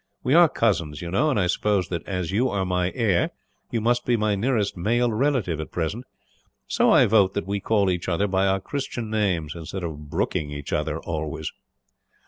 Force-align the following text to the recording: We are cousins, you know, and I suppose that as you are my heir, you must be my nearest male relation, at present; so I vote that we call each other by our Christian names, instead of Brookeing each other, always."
We 0.23 0.33
are 0.33 0.49
cousins, 0.49 0.99
you 1.03 1.11
know, 1.11 1.29
and 1.29 1.39
I 1.39 1.45
suppose 1.45 1.89
that 1.89 2.01
as 2.07 2.31
you 2.31 2.49
are 2.49 2.65
my 2.65 2.91
heir, 2.95 3.29
you 3.69 3.79
must 3.81 4.03
be 4.03 4.17
my 4.17 4.33
nearest 4.33 4.75
male 4.75 5.11
relation, 5.11 5.61
at 5.61 5.69
present; 5.71 6.05
so 6.65 6.89
I 6.89 7.05
vote 7.05 7.35
that 7.35 7.45
we 7.45 7.59
call 7.59 7.87
each 7.87 8.09
other 8.09 8.25
by 8.25 8.47
our 8.47 8.59
Christian 8.59 9.11
names, 9.11 9.53
instead 9.55 9.83
of 9.83 10.09
Brookeing 10.09 10.49
each 10.49 10.73
other, 10.73 10.99
always." 11.01 11.51